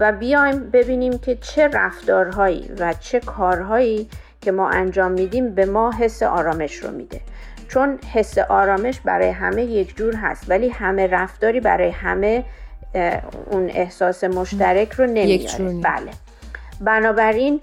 و 0.00 0.12
بیایم 0.12 0.70
ببینیم 0.70 1.18
که 1.18 1.36
چه 1.36 1.68
رفتارهایی 1.68 2.70
و 2.78 2.94
چه 3.00 3.20
کارهایی 3.20 4.08
که 4.40 4.52
ما 4.52 4.70
انجام 4.70 5.12
میدیم 5.12 5.54
به 5.54 5.66
ما 5.66 5.92
حس 5.92 6.22
آرامش 6.22 6.76
رو 6.76 6.90
میده. 6.90 7.20
چون 7.68 7.98
حس 8.12 8.38
آرامش 8.38 9.00
برای 9.00 9.28
همه 9.28 9.62
یک 9.62 9.96
جور 9.96 10.16
هست 10.16 10.44
ولی 10.48 10.68
همه 10.68 11.06
رفتاری 11.06 11.60
برای 11.60 11.90
همه 11.90 12.44
اون 13.50 13.70
احساس 13.70 14.24
مشترک 14.24 14.92
رو 14.92 15.06
نمیاره. 15.06 15.80
بله. 15.82 16.10
بنابراین 16.80 17.60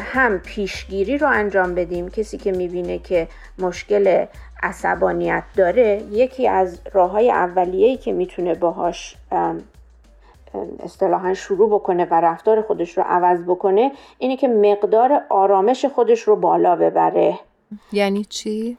هم 0.00 0.38
پیشگیری 0.38 1.18
رو 1.18 1.28
انجام 1.28 1.74
بدیم. 1.74 2.08
کسی 2.08 2.38
که 2.38 2.52
می‌بینه 2.52 2.98
که 2.98 3.28
مشکل 3.58 4.26
عصبانیت 4.64 5.42
داره 5.56 6.02
یکی 6.10 6.48
از 6.48 6.80
راه 6.92 7.10
های 7.10 7.30
اولیه‌ای 7.30 7.96
که 7.96 8.12
می‌تونه 8.12 8.54
باهاش 8.54 9.16
اصطلاحا 10.80 11.34
شروع 11.34 11.68
بکنه 11.68 12.04
و 12.04 12.14
رفتار 12.14 12.62
خودش 12.62 12.98
رو 12.98 13.04
عوض 13.06 13.42
بکنه 13.42 13.92
اینه 14.18 14.36
که 14.36 14.48
مقدار 14.48 15.20
آرامش 15.28 15.84
خودش 15.84 16.20
رو 16.20 16.36
بالا 16.36 16.76
ببره 16.76 17.38
یعنی 17.92 18.24
چی؟ 18.24 18.78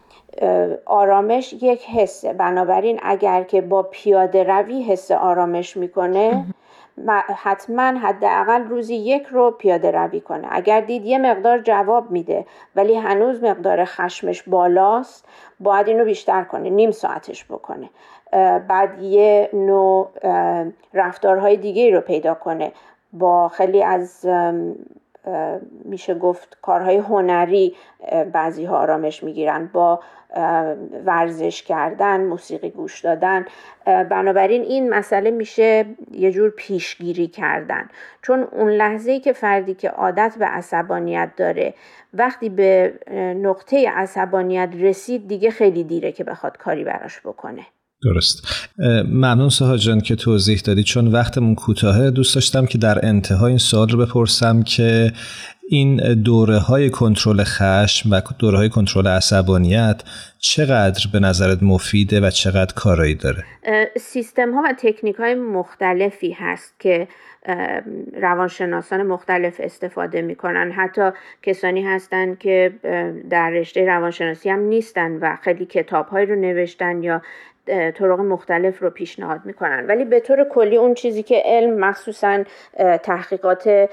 آرامش 0.86 1.54
یک 1.62 1.86
حسه 1.86 2.34
بنابراین 2.34 3.00
اگر 3.04 3.44
که 3.44 3.62
با 3.62 3.84
پیاده 3.84 4.44
روی 4.44 4.84
حس 4.84 5.12
آرامش 5.12 5.77
می‌کنه 5.77 6.46
حتما 7.43 7.83
حداقل 7.83 8.63
روزی 8.63 8.95
یک 8.95 9.23
رو 9.23 9.51
پیاده 9.51 9.91
روی 9.91 10.21
کنه. 10.21 10.47
اگر 10.51 10.81
دید 10.81 11.05
یه 11.05 11.17
مقدار 11.17 11.59
جواب 11.59 12.11
میده 12.11 12.45
ولی 12.75 12.95
هنوز 12.95 13.43
مقدار 13.43 13.85
خشمش 13.85 14.43
بالاست 14.43 15.27
باید 15.59 15.87
اینو 15.87 16.05
بیشتر 16.05 16.43
کنه 16.43 16.69
نیم 16.69 16.91
ساعتش 16.91 17.45
بکنه. 17.45 17.89
بعد 18.67 19.01
یه 19.01 19.49
نوع 19.53 20.09
رفتارهای 20.93 21.57
دیگه 21.57 21.91
رو 21.91 22.01
پیدا 22.01 22.33
کنه. 22.33 22.71
با 23.13 23.49
خیلی 23.49 23.83
از 23.83 24.25
میشه 25.86 26.15
گفت 26.15 26.58
کارهای 26.62 26.98
هنری 26.98 27.75
بعضی 28.34 28.65
ها 28.65 28.77
آرامش 28.77 29.24
می‌گیرن 29.24 29.70
با 29.74 30.00
ورزش 31.05 31.63
کردن 31.63 32.22
موسیقی 32.22 32.70
گوش 32.70 33.01
دادن. 33.01 33.46
بنابراین 33.86 34.62
این 34.62 34.89
مسئله 34.89 35.32
میشه 35.32 35.86
یه 36.12 36.32
جور 36.32 36.50
پیشگیری 36.50 37.27
کردن. 37.27 37.89
چون 38.22 38.48
اون 38.51 38.70
لحظه 38.70 39.12
ای 39.12 39.20
که 39.20 39.34
فردی 39.34 39.74
که 39.74 39.89
عادت 39.89 40.36
به 40.39 40.46
عصبانیت 40.46 41.29
داره 41.38 41.74
وقتی 42.13 42.50
به 42.50 42.94
نقطه 43.41 43.89
عصبانیت 43.89 44.70
رسید 44.79 45.27
دیگه 45.27 45.51
خیلی 45.51 45.84
دیره 45.84 46.12
که 46.12 46.24
بخواد 46.24 46.58
کاری 46.58 46.84
براش 46.84 47.20
بکنه. 47.20 47.65
درست. 48.03 48.47
ممنون 49.07 49.49
سها 49.49 49.77
جان 49.77 50.01
که 50.01 50.15
توضیح 50.15 50.61
دادی. 50.65 50.83
چون 50.83 51.07
وقتمون 51.07 51.55
کوتاهه 51.55 52.11
دوست 52.11 52.35
داشتم 52.35 52.65
که 52.65 52.77
در 52.77 53.05
انتها 53.05 53.47
این 53.47 53.57
سوال 53.57 53.89
رو 53.89 54.05
بپرسم 54.05 54.63
که 54.63 55.13
این 55.69 56.13
دوره 56.13 56.57
های 56.57 56.89
کنترل 56.89 57.43
خشم 57.43 58.11
و 58.11 58.21
دوره 58.39 58.57
های 58.57 58.69
کنترل 58.69 59.07
عصبانیت 59.07 60.03
چقدر 60.39 61.07
به 61.13 61.19
نظرت 61.19 61.63
مفیده 61.63 62.21
و 62.21 62.29
چقدر 62.29 62.73
کارایی 62.73 63.15
داره؟ 63.15 63.43
سیستم 63.97 64.53
ها 64.53 64.61
و 64.65 64.73
تکنیک 64.77 65.15
های 65.15 65.35
مختلفی 65.35 66.31
هست 66.31 66.79
که 66.79 67.07
روانشناسان 68.21 69.03
مختلف 69.03 69.61
استفاده 69.63 70.21
می‌کنن. 70.21 70.71
حتی 70.71 71.09
کسانی 71.41 71.83
هستند 71.83 72.39
که 72.39 72.71
در 73.29 73.49
رشته 73.49 73.85
روانشناسی 73.85 74.49
هم 74.49 74.59
نیستن 74.59 75.17
و 75.17 75.35
خیلی 75.41 75.65
کتاب 75.65 76.07
های 76.07 76.25
رو 76.25 76.35
نوشتن 76.35 77.03
یا 77.03 77.21
طرق 77.67 78.19
مختلف 78.19 78.79
رو 78.79 78.89
پیشنهاد 78.89 79.41
می‌کنن. 79.45 79.87
ولی 79.87 80.05
به 80.05 80.19
طور 80.19 80.43
کلی 80.43 80.77
اون 80.77 80.93
چیزی 80.93 81.23
که 81.23 81.41
علم 81.45 81.79
مخصوصا 81.79 82.43
تحقیقات 83.03 83.89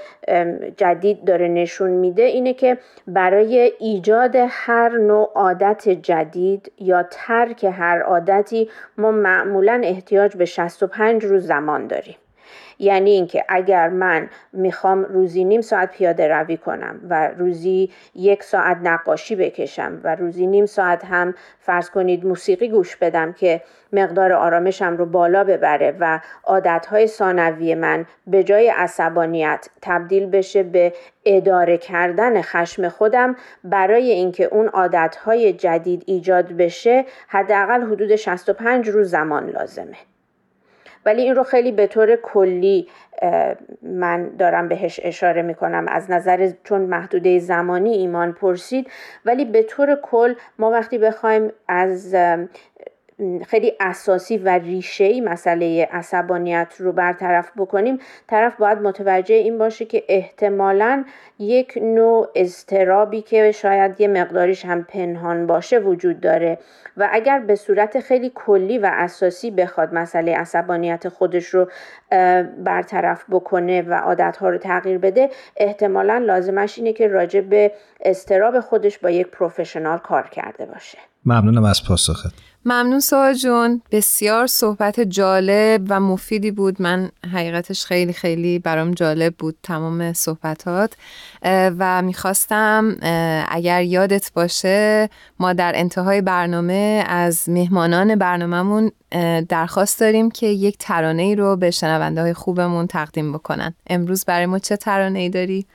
جدید 0.76 1.25
داره 1.25 1.49
نشون 1.49 1.90
میده 1.90 2.23
اینه 2.23 2.54
که 2.54 2.78
برای 3.06 3.73
ایجاد 3.78 4.37
هر 4.49 4.88
نوع 4.88 5.32
عادت 5.35 5.88
جدید 5.88 6.73
یا 6.78 7.02
ترک 7.11 7.64
هر 7.64 8.02
عادتی 8.02 8.71
ما 8.99 9.11
معمولا 9.11 9.80
احتیاج 9.85 10.37
به 10.37 10.44
65 10.44 11.25
روز 11.25 11.47
زمان 11.47 11.87
داریم. 11.87 12.16
یعنی 12.79 13.11
اینکه 13.11 13.45
اگر 13.49 13.88
من 13.88 14.29
می‌خوام 14.52 15.05
روزی 15.05 15.45
نیم 15.45 15.61
ساعت 15.61 15.91
پیاده 15.91 16.29
روی 16.29 16.57
کنم 16.57 17.00
و 17.09 17.29
روزی 17.29 17.91
یک 18.14 18.43
ساعت 18.43 18.79
نقاشی 18.83 19.37
بکشم 19.37 20.00
و 20.05 20.14
روزی 20.14 20.47
نیم 20.47 20.67
ساعت 20.67 21.05
هم 21.05 21.35
فرض 21.61 21.91
کنید 21.91 22.26
موسیقی 22.26 22.69
گوش 22.69 22.97
بدم 22.97 23.33
که 23.33 23.62
مقدار 23.93 24.33
آرامشم 24.33 24.97
رو 24.97 25.07
بالا 25.07 25.45
ببره 25.45 25.97
و 26.00 26.21
عادتهای 26.45 27.07
ثانوی 27.07 27.75
من 27.75 28.07
به 28.26 28.45
جای 28.45 28.69
عصبانیت 28.69 29.69
تبدیل 29.83 30.26
بشه 30.26 30.62
به 30.62 30.93
اداره 31.25 31.79
کردن 31.79 32.43
خشم 32.43 32.88
خودم 32.88 33.37
برای 33.64 34.11
اینکه 34.11 34.45
اون 34.45 34.69
عادتهای 34.69 35.52
جدید 35.52 36.02
ایجاد 36.07 36.52
بشه 36.52 37.05
حداقل 37.29 37.83
حدود 37.83 38.17
65 38.17 38.88
روز 38.88 39.11
زمان 39.11 39.50
لازمه. 39.50 40.12
ولی 41.06 41.23
این 41.23 41.35
رو 41.35 41.42
خیلی 41.42 41.73
به 41.73 41.87
طور 41.87 42.16
کلی 42.16 42.88
من 43.82 44.28
دارم 44.38 44.68
بهش 44.68 45.00
اشاره 45.02 45.42
می‌کنم. 45.42 45.87
از 45.88 46.11
نظر 46.11 46.52
چون 46.64 46.80
محدوده 46.80 47.38
زمانی 47.38 47.92
ایمان 47.92 48.32
پرسید 48.32 48.90
ولی 49.25 49.44
به 49.44 49.62
طور 49.62 49.99
کل 50.02 50.35
ما 50.59 50.71
وقتی 50.71 50.99
بخوایم 50.99 51.52
از 51.68 52.16
خیلی 53.47 53.73
اساسی 53.81 54.38
و 54.38 54.49
ریشه 54.49 55.21
مسئله 55.21 55.88
عصبانیت 55.93 56.75
رو 56.79 56.93
برطرف 56.93 57.52
بکنیم 57.57 57.99
طرف 58.26 58.57
باید 58.57 58.79
متوجه 58.79 59.35
این 59.35 59.59
باشه 59.59 59.85
که 59.85 60.05
احتمالا 60.09 61.05
یک 61.38 61.79
نوع 61.83 62.29
اضطرابی 62.35 63.23
که 63.23 63.52
شاید 63.52 64.00
یه 64.00 64.09
مقداریش 64.09 64.64
هم 64.64 64.85
پنهان 64.85 65.47
باشه 65.47 65.79
وجود 65.79 66.21
داره. 66.21 66.59
و 66.97 67.09
اگر 67.12 67.38
به 67.38 67.55
صورت 67.55 68.00
خیلی 68.00 68.33
کلی 68.35 68.79
و 68.79 68.91
اساسی 68.93 69.50
بخواد 69.50 69.95
مسئله 69.95 70.37
عصبانیت 70.37 71.09
خودش 71.09 71.47
رو 71.47 71.69
برطرف 72.64 73.25
بکنه 73.31 73.83
و 73.83 73.95
عادتها 73.95 74.49
رو 74.49 74.59
تغییر 74.59 74.99
بده 74.99 75.31
احتمالا 75.57 76.19
لازمش 76.19 76.79
اینه 76.79 76.93
که 76.93 77.09
راجع 77.09 77.41
به 77.41 77.73
استراب 78.00 78.61
خودش 78.61 78.99
با 78.99 79.11
یک 79.11 79.26
پروفشنال 79.26 79.99
کار 79.99 80.29
کرده 80.29 80.67
باشه. 80.67 80.99
ممنونم 81.26 81.64
از 81.64 81.85
پاسخت. 81.85 82.35
ممنون 82.64 83.00
سوال 83.00 83.35
جون. 83.35 83.83
بسیار 83.91 84.47
صحبت 84.47 85.00
جالب 85.00 85.87
و 85.88 86.00
مفیدی 86.00 86.50
بود. 86.50 86.83
من 86.83 87.11
حقیقتش 87.33 87.85
خیلی 87.85 88.12
خیلی 88.12 88.59
برام 88.59 88.91
جالب 88.91 89.35
بود 89.38 89.57
تمام 89.62 90.12
صحبتات. 90.12 90.93
و 91.79 92.02
می‌خواستم 92.02 92.97
اگر 93.49 93.83
یادت 93.83 94.33
باشه 94.35 95.09
ما 95.38 95.52
در 95.52 95.73
انتهای 95.75 96.21
برنامه 96.21 97.05
از 97.07 97.49
مهمانان 97.49 98.14
برنامهمون 98.14 98.91
درخواست 99.49 100.00
داریم 100.00 100.31
که 100.31 100.47
یک 100.47 100.76
ترانه 100.79 101.23
ای 101.23 101.37
رو 101.37 101.57
به 101.57 101.71
شنونده 101.71 102.21
های 102.21 102.35
خوبمون 102.35 102.87
تقدیم 102.87 103.33
بکنن. 103.33 103.75
امروز 103.87 104.25
برای 104.25 104.47
ما 104.47 104.59
چه 104.59 104.76
ترانه 104.76 105.19
ای 105.19 105.29
داری؟ 105.29 105.67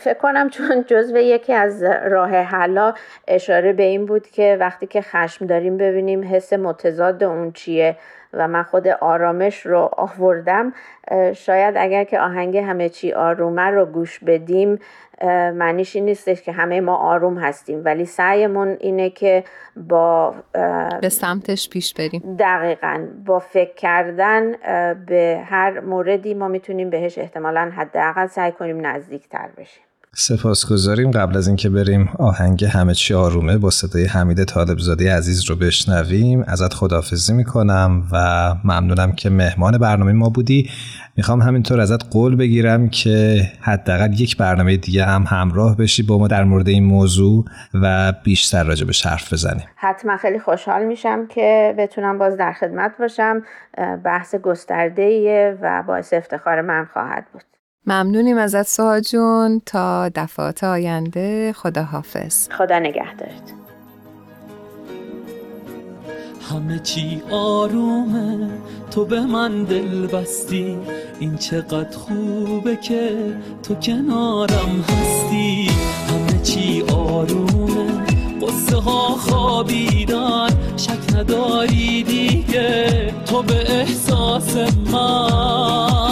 فکر 0.00 0.18
کنم 0.18 0.50
چون 0.50 0.84
جزو 0.86 1.16
یکی 1.16 1.52
از 1.52 1.82
راه 1.82 2.30
حلا 2.30 2.94
اشاره 3.28 3.72
به 3.72 3.82
این 3.82 4.06
بود 4.06 4.26
که 4.26 4.56
وقتی 4.60 4.86
که 4.86 5.02
خشم 5.02 5.46
داریم 5.46 5.76
ببینیم 5.76 6.34
حس 6.34 6.52
متضاد 6.52 7.24
اون 7.24 7.52
چیه. 7.52 7.96
و 8.32 8.48
من 8.48 8.62
خود 8.62 8.88
آرامش 8.88 9.66
رو 9.66 9.90
آوردم 9.96 10.72
شاید 11.34 11.74
اگر 11.76 12.04
که 12.04 12.20
آهنگ 12.20 12.56
همه 12.56 12.88
چی 12.88 13.12
آرومه 13.12 13.62
رو 13.62 13.86
گوش 13.86 14.18
بدیم 14.18 14.78
معنیش 15.54 15.96
این 15.96 16.04
نیستش 16.04 16.42
که 16.42 16.52
همه 16.52 16.80
ما 16.80 16.96
آروم 16.96 17.38
هستیم 17.38 17.84
ولی 17.84 18.04
سعیمون 18.04 18.76
اینه 18.80 19.10
که 19.10 19.44
با 19.76 20.34
به 21.00 21.08
سمتش 21.08 21.70
پیش 21.70 21.94
بریم. 21.94 22.36
دقیقا 22.38 23.06
با 23.26 23.38
فکر 23.38 23.74
کردن 23.74 24.52
به 25.06 25.42
هر 25.46 25.80
موردی 25.80 26.34
ما 26.34 26.48
می‌تونیم 26.48 26.90
بهش 26.90 27.18
احتمالا 27.18 27.72
حداقل 27.76 28.26
سعی 28.26 28.52
کنیم 28.52 28.86
نزدیکتر 28.86 29.48
بشیم. 29.56 29.84
سپاسگزاریم. 30.14 31.10
قبل 31.10 31.36
از 31.36 31.46
اینکه 31.46 31.68
بریم 31.68 32.10
آهنگ 32.18 32.64
همه 32.64 32.94
چی 32.94 33.14
آرومه 33.14 33.58
با 33.58 33.70
صدای 33.70 34.04
حمید 34.04 34.44
طالبزاده 34.44 35.16
عزیز 35.16 35.50
رو 35.50 35.56
بشنویم. 35.56 36.44
ازت 36.46 36.74
خدافزی 36.74 37.32
می‌کنم 37.32 38.02
و 38.12 38.54
ممنونم 38.64 39.12
که 39.12 39.30
مهمان 39.30 39.78
برنامه 39.78 40.12
ما 40.12 40.28
بودی. 40.28 40.70
می‌خوام 41.16 41.42
همینطور 41.42 41.80
ازت 41.80 42.12
قول 42.12 42.36
بگیرم 42.36 42.88
که 42.88 43.42
حداقل 43.60 44.20
یک 44.20 44.36
برنامه 44.36 44.76
دیگه 44.76 45.04
هم 45.04 45.24
همراه 45.28 45.76
بشی 45.76 46.02
با 46.02 46.18
ما 46.18 46.28
در 46.28 46.44
مورد 46.44 46.68
این 46.68 46.84
موضوع 46.84 47.44
و 47.74 48.12
بیشتر 48.24 48.64
راجع 48.64 48.86
به 48.86 48.92
حرف 49.04 49.32
بزنیم. 49.32 49.66
حتما 49.76 50.16
خیلی 50.16 50.38
خوشحال 50.38 50.84
میشم 50.84 51.26
که 51.26 51.74
بتونم 51.78 52.18
باز 52.18 52.36
در 52.36 52.52
خدمت 52.52 52.92
باشم. 52.98 53.42
بحث 54.04 54.34
گسترده 54.34 55.58
و 55.62 55.82
باعث 55.86 56.12
افتخار 56.12 56.60
من 56.60 56.88
خواهد 56.92 57.26
بود. 57.32 57.42
ممنونیم 57.86 58.38
ازت 58.38 58.66
سوها 58.66 59.00
جون. 59.00 59.62
تا 59.66 60.08
دفعات 60.08 60.64
آینده 60.64 61.52
خدا 61.52 61.82
حافظ 61.82 62.48
خدا 62.50 62.78
نگهدارت. 62.78 63.52
همه 66.50 66.78
چی 66.78 67.22
آرومه. 67.30 68.48
تو 68.90 69.04
به 69.04 69.20
من 69.20 69.64
دل 69.64 70.06
بستی. 70.06 70.78
این 71.20 71.36
چقدر 71.36 71.98
خوبه 71.98 72.76
که 72.76 73.34
تو 73.62 73.74
کنارم 73.74 74.84
هستی. 74.88 75.70
همه 76.08 76.42
چی 76.42 76.82
آرومه. 76.82 78.06
قصه 78.42 78.76
ها 78.76 79.08
خوابیدن. 79.08 80.48
شک 80.76 81.14
نداری 81.16 82.02
دیگه. 82.02 83.14
تو 83.26 83.42
به 83.42 83.72
احساس 83.72 84.56
من. 84.92 86.11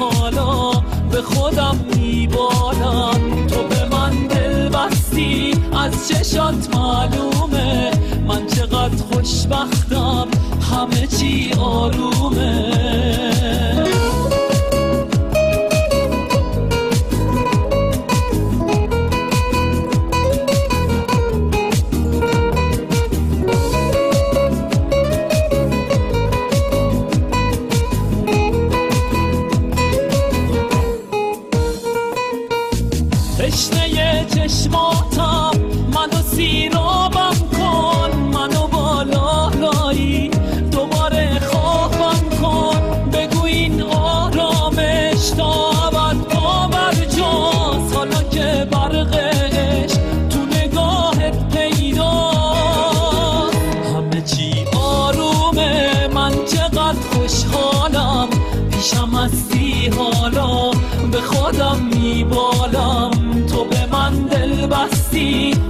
حالا 0.00 0.70
به 1.10 1.22
خودم 1.22 1.76
میبالم. 1.96 3.46
تو 3.46 3.62
به 3.62 3.96
من 3.96 4.26
دل 4.26 4.68
بستی 4.68 5.54
از 5.72 6.08
چشات 6.08 6.76
معلومه. 6.76 7.90
من 8.28 8.46
چقدر 8.46 9.02
خوشبختم 9.12 10.28
همه 10.72 11.06
چی 11.06 11.52
آرومه. 11.58 13.05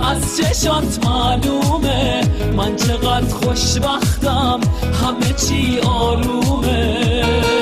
از 0.01 0.37
چشات 0.37 1.07
معلومه. 1.07 2.21
من 2.57 2.77
چقدر 2.77 3.35
خوشبختم. 3.35 4.61
همه 5.03 5.33
چی 5.33 5.79
آرومه. 5.79 7.56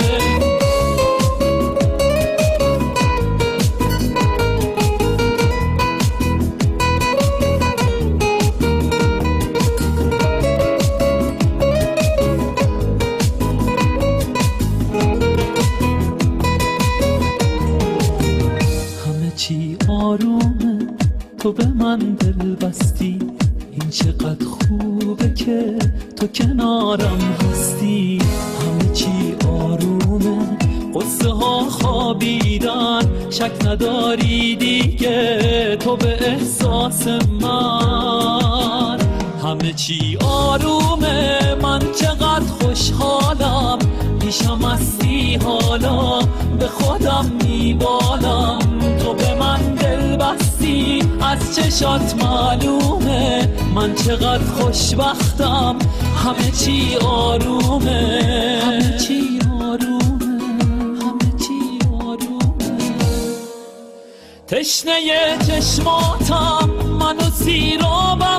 چقدر 23.95 24.45
خوبه 24.45 25.35
که 25.35 25.79
تو 26.17 26.27
کنارم 26.27 27.19
هستی. 27.43 28.19
همه 28.61 28.93
چی 28.93 29.37
آرومه. 29.49 30.57
قصه 30.95 31.29
ها 31.29 31.69
خوابیدن. 31.69 33.01
شک 33.31 33.67
نداری 33.67 34.57
دیگه. 34.57 35.77
تو 35.81 35.97
به 35.97 36.29
احساس 36.29 37.07
من. 37.41 38.99
همه 39.43 39.73
چی 39.73 40.19
آرومه. 40.21 41.55
من 41.63 41.81
چقدر 42.01 42.45
خوشحالم. 42.61 43.79
هستی 44.43 45.37
حالا 45.37 46.21
به 46.59 46.67
خودم 46.67 47.33
میبالم. 47.45 48.59
تو 48.99 49.15
به 49.15 49.35
من 49.35 49.75
دل 49.75 50.17
بستی 50.17 51.03
از 51.21 51.57
چشات 51.57 52.15
معلومه. 52.25 53.49
من 53.75 53.95
چقدر 53.95 54.45
خوشبختم 54.45 55.77
همه 56.25 56.51
چی 56.51 56.97
آرومه. 56.97 58.61
همه 58.65 58.99
چی 58.99 59.39
آرومه. 59.61 60.41
همه 61.01 61.33
چی 61.39 61.79
آرومه. 62.01 62.95
تشنه 64.47 65.39
چشماتم 65.47 66.71
منو 67.01 67.31
سیرابم 67.31 68.39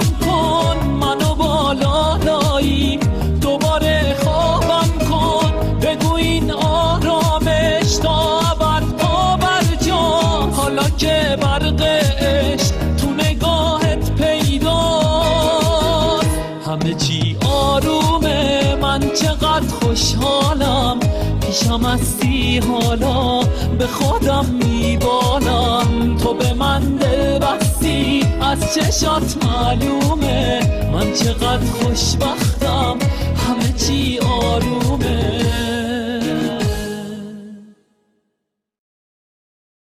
هستی 21.95 22.59
حالا 22.59 23.39
به 23.79 23.87
خودم 23.87 24.45
میبالم 24.45 26.17
تو 26.17 26.33
به 26.33 26.53
من 26.53 26.81
دل 26.81 27.39
بستی 27.39 28.23
از 28.41 28.75
چشات 28.75 29.45
معلومه. 29.45 30.59
من 30.93 31.13
چقدر 31.13 31.65
خوشبختم 31.65 32.97
همه 33.47 33.73
چی 33.77 34.19
آرومه. 34.19 35.44